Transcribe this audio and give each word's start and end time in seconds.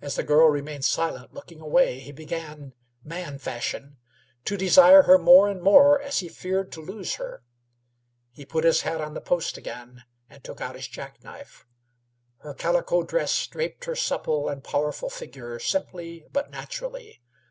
As 0.00 0.16
the 0.16 0.22
girl 0.22 0.48
remained 0.48 0.86
silent, 0.86 1.34
looking 1.34 1.60
away, 1.60 1.98
he 1.98 2.10
began, 2.10 2.72
man 3.04 3.36
fashion, 3.38 3.98
to 4.46 4.56
desire 4.56 5.02
her 5.02 5.18
more 5.18 5.46
and 5.50 5.60
more, 5.60 6.00
as 6.00 6.20
he 6.20 6.28
feared 6.30 6.72
to 6.72 6.80
lose 6.80 7.16
her. 7.16 7.42
He 8.30 8.46
put 8.46 8.64
his 8.64 8.80
hat 8.80 9.02
on 9.02 9.12
the 9.12 9.20
post 9.20 9.58
again 9.58 10.04
and 10.30 10.42
took 10.42 10.62
out 10.62 10.74
his 10.74 10.88
jack 10.88 11.22
knife. 11.22 11.66
Her 12.38 12.54
calico 12.54 13.02
dress 13.02 13.46
draped 13.46 13.84
her 13.84 13.94
supple 13.94 14.48
and 14.48 14.64
powerful 14.64 15.10
figure 15.10 15.58
simply 15.58 16.24
but 16.32 16.48
naturally. 16.50 17.20